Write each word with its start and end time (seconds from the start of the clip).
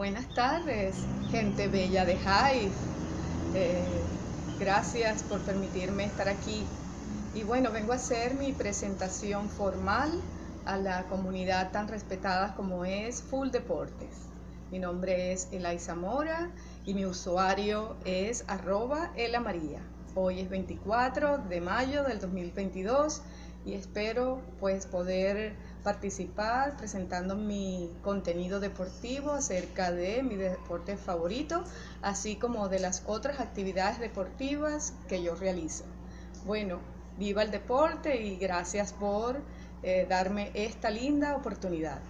Buenas 0.00 0.34
tardes, 0.34 0.94
gente 1.30 1.68
bella 1.68 2.06
de 2.06 2.14
Hive. 2.14 2.72
Eh, 3.54 3.84
gracias 4.58 5.22
por 5.24 5.40
permitirme 5.42 6.04
estar 6.04 6.26
aquí. 6.26 6.64
Y 7.34 7.42
bueno, 7.42 7.70
vengo 7.70 7.92
a 7.92 7.96
hacer 7.96 8.32
mi 8.32 8.52
presentación 8.52 9.50
formal 9.50 10.10
a 10.64 10.78
la 10.78 11.04
comunidad 11.04 11.70
tan 11.70 11.86
respetada 11.86 12.54
como 12.54 12.86
es 12.86 13.20
Full 13.20 13.50
Deportes. 13.50 14.22
Mi 14.70 14.78
nombre 14.78 15.34
es 15.34 15.48
Elisa 15.52 15.94
Mora 15.94 16.48
y 16.86 16.94
mi 16.94 17.04
usuario 17.04 17.94
es 18.06 18.46
arroba 18.48 19.12
elamaría. 19.16 19.82
Hoy 20.14 20.40
es 20.40 20.48
24 20.48 21.36
de 21.36 21.60
mayo 21.60 22.04
del 22.04 22.20
2022 22.20 23.20
y 23.64 23.74
espero 23.74 24.40
pues 24.58 24.86
poder 24.86 25.54
participar 25.82 26.76
presentando 26.76 27.36
mi 27.36 27.90
contenido 28.02 28.60
deportivo 28.60 29.32
acerca 29.32 29.92
de 29.92 30.22
mi 30.22 30.36
deporte 30.36 30.96
favorito, 30.96 31.64
así 32.02 32.36
como 32.36 32.68
de 32.68 32.80
las 32.80 33.02
otras 33.06 33.40
actividades 33.40 33.98
deportivas 33.98 34.94
que 35.08 35.22
yo 35.22 35.34
realizo. 35.34 35.84
Bueno, 36.44 36.80
viva 37.18 37.42
el 37.42 37.50
deporte 37.50 38.22
y 38.22 38.36
gracias 38.36 38.92
por 38.92 39.40
eh, 39.82 40.06
darme 40.08 40.50
esta 40.54 40.90
linda 40.90 41.36
oportunidad. 41.36 42.00